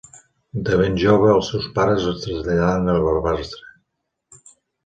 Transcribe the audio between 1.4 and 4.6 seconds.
seus pares es traslladaren a Barbastre.